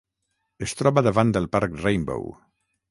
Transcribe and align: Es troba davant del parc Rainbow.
Es 0.67 0.73
troba 0.79 1.03
davant 1.09 1.37
del 1.37 1.47
parc 1.59 1.79
Rainbow. 1.87 2.29